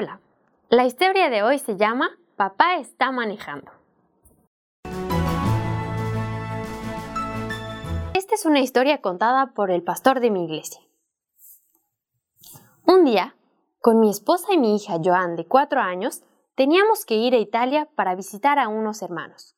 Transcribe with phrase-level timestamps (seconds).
[0.00, 0.20] Hola,
[0.68, 3.72] la historia de hoy se llama Papá está manejando.
[8.14, 10.80] Esta es una historia contada por el pastor de mi iglesia.
[12.86, 13.34] Un día,
[13.80, 16.22] con mi esposa y mi hija Joan de cuatro años,
[16.54, 19.56] teníamos que ir a Italia para visitar a unos hermanos.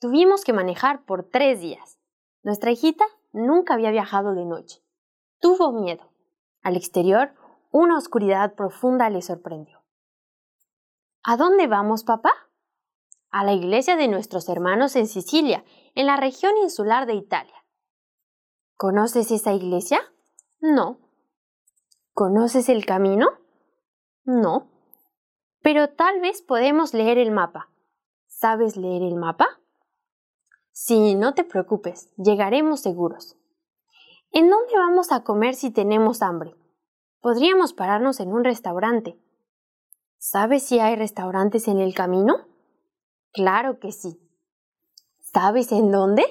[0.00, 1.98] Tuvimos que manejar por tres días.
[2.42, 4.82] Nuestra hijita nunca había viajado de noche.
[5.40, 6.12] Tuvo miedo.
[6.62, 7.32] Al exterior,
[7.72, 9.82] una oscuridad profunda le sorprendió.
[11.24, 12.32] ¿A dónde vamos, papá?
[13.30, 15.64] A la iglesia de nuestros hermanos en Sicilia,
[15.94, 17.54] en la región insular de Italia.
[18.76, 20.00] ¿Conoces esa iglesia?
[20.60, 20.98] No.
[22.12, 23.28] ¿Conoces el camino?
[24.24, 24.70] No.
[25.62, 27.70] Pero tal vez podemos leer el mapa.
[28.26, 29.60] ¿Sabes leer el mapa?
[30.72, 33.38] Sí, no te preocupes, llegaremos seguros.
[34.30, 36.54] ¿En dónde vamos a comer si tenemos hambre?
[37.22, 39.16] Podríamos pararnos en un restaurante.
[40.18, 42.48] ¿Sabes si hay restaurantes en el camino?
[43.32, 44.20] Claro que sí.
[45.20, 46.24] ¿Sabes en dónde?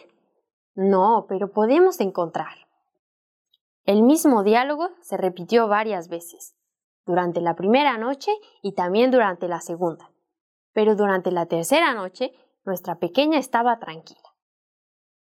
[0.76, 2.68] No, pero podemos encontrar.
[3.86, 6.58] El mismo diálogo se repitió varias veces,
[7.06, 10.12] durante la primera noche y también durante la segunda.
[10.74, 12.34] Pero durante la tercera noche,
[12.66, 14.36] nuestra pequeña estaba tranquila.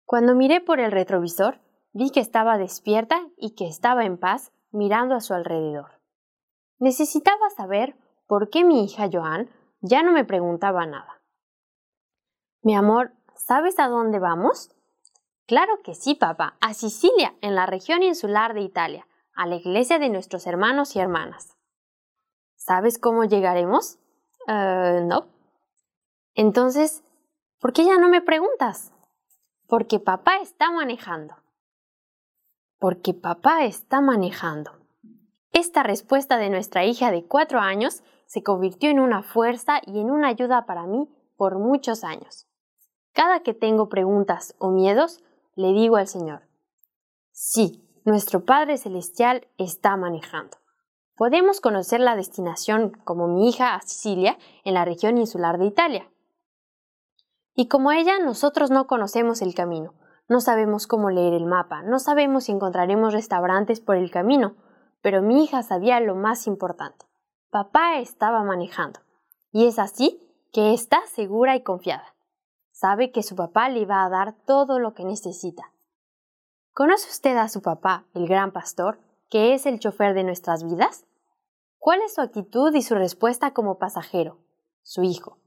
[0.05, 1.61] Cuando miré por el retrovisor,
[1.95, 6.01] vi que estaba despierta y que estaba en paz mirando a su alrededor.
[6.79, 7.97] Necesitaba saber
[8.27, 11.23] por qué mi hija Joan ya no me preguntaba nada.
[12.63, 14.71] Mi amor, ¿sabes a dónde vamos?
[15.47, 19.99] Claro que sí, papá, a Sicilia, en la región insular de Italia, a la iglesia
[19.99, 21.57] de nuestros hermanos y hermanas.
[22.57, 23.99] ¿Sabes cómo llegaremos?
[24.49, 25.29] Eh, no.
[26.35, 27.05] Entonces,
[27.61, 28.93] ¿por qué ya no me preguntas?
[29.69, 31.37] Porque papá está manejando
[32.79, 34.73] porque papá está manejando.
[35.53, 40.11] Esta respuesta de nuestra hija de cuatro años se convirtió en una fuerza y en
[40.11, 42.47] una ayuda para mí por muchos años.
[43.13, 45.23] Cada que tengo preguntas o miedos,
[45.55, 46.43] le digo al Señor,
[47.31, 50.59] sí, nuestro Padre Celestial está manejando.
[51.17, 56.11] Podemos conocer la destinación como mi hija a Sicilia en la región insular de Italia.
[57.55, 59.95] Y como ella, nosotros no conocemos el camino,
[60.29, 64.57] no sabemos cómo leer el mapa, no sabemos si encontraremos restaurantes por el camino,
[65.01, 67.07] pero mi hija sabía lo más importante.
[67.51, 69.01] Papá estaba manejando.
[69.53, 70.21] Y es así
[70.53, 72.15] que está segura y confiada.
[72.73, 75.73] Sabe que su papá le va a dar todo lo que necesita.
[76.73, 78.99] ¿Conoce usted a su papá, el gran pastor,
[79.31, 81.07] que es el chofer de nuestras vidas?
[81.79, 84.39] ¿Cuál es su actitud y su respuesta como pasajero?
[84.83, 85.39] Su hijo.